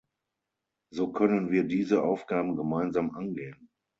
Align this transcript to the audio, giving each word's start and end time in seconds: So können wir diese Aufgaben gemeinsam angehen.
So 0.89 1.11
können 1.11 1.51
wir 1.51 1.63
diese 1.63 2.01
Aufgaben 2.01 2.55
gemeinsam 2.55 3.11
angehen. 3.11 3.69